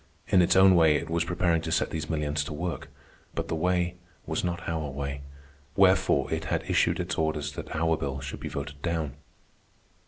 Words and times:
In 0.29 0.41
its 0.41 0.55
own 0.55 0.73
way 0.73 0.95
it 0.95 1.11
was 1.11 1.25
preparing 1.25 1.61
to 1.61 1.71
set 1.71 1.91
these 1.91 2.09
millions 2.09 2.43
to 2.45 2.53
work, 2.53 2.89
but 3.35 3.49
the 3.49 3.55
way 3.55 3.97
was 4.25 4.43
not 4.43 4.67
our 4.67 4.89
way, 4.89 5.21
wherefore 5.75 6.33
it 6.33 6.45
had 6.45 6.67
issued 6.67 6.99
its 6.99 7.19
orders 7.19 7.51
that 7.51 7.75
our 7.75 7.95
bill 7.95 8.19
should 8.19 8.39
be 8.39 8.49
voted 8.49 8.81
down. 8.81 9.13